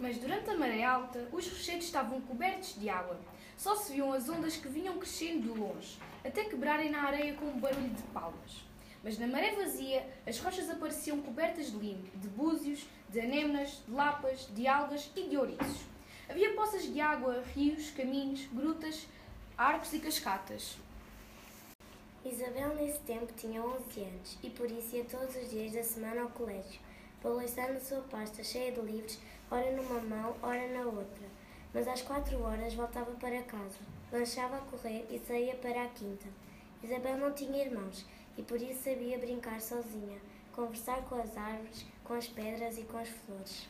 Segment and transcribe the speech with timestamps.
[0.00, 3.20] Mas durante a maré alta, os rochedos estavam cobertos de água.
[3.54, 7.44] Só se viam as ondas que vinham crescendo de longe, até quebrarem na areia com
[7.44, 8.64] um barulho de palmas.
[9.04, 13.92] Mas na maré vazia, as rochas apareciam cobertas de limo, de búzios, de anêmonas, de
[13.92, 15.82] lapas, de algas e de ouriços.
[16.30, 19.06] Havia poças de água, rios, caminhos, grutas,
[19.58, 20.78] arcos e cascatas.
[22.24, 26.22] Isabel nesse tempo tinha 11 anos e por isso ia todos os dias da semana
[26.22, 26.80] ao colégio,
[27.22, 29.18] balançando a sua pasta cheia de livros,
[29.50, 31.28] ora numa mão, ora na outra.
[31.74, 33.78] Mas às quatro horas voltava para casa,
[34.12, 36.26] lanchava a correr e saía para a quinta.
[36.82, 38.06] Isabel não tinha irmãos
[38.36, 40.18] e por isso sabia brincar sozinha,
[40.52, 43.68] conversar com as árvores, com as pedras e com as flores.